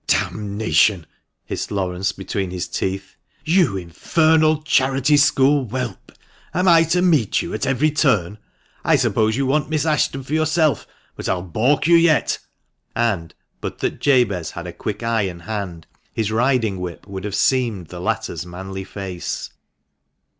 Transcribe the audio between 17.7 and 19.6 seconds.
the latter's manly face.